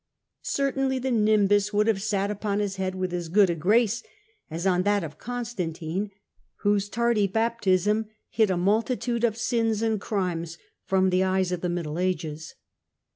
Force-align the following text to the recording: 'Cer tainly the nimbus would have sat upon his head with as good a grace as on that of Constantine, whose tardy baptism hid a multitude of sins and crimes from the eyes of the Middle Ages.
'Cer 0.41 0.71
tainly 0.71 0.99
the 0.99 1.11
nimbus 1.11 1.71
would 1.71 1.85
have 1.85 2.01
sat 2.01 2.31
upon 2.31 2.57
his 2.59 2.77
head 2.77 2.95
with 2.95 3.13
as 3.13 3.29
good 3.29 3.51
a 3.51 3.55
grace 3.55 4.01
as 4.49 4.65
on 4.65 4.81
that 4.81 5.03
of 5.03 5.19
Constantine, 5.19 6.09
whose 6.61 6.89
tardy 6.89 7.27
baptism 7.27 8.07
hid 8.27 8.49
a 8.49 8.57
multitude 8.57 9.23
of 9.23 9.37
sins 9.37 9.83
and 9.83 10.01
crimes 10.01 10.57
from 10.85 11.11
the 11.11 11.23
eyes 11.23 11.51
of 11.51 11.61
the 11.61 11.69
Middle 11.69 11.99
Ages. 11.99 12.55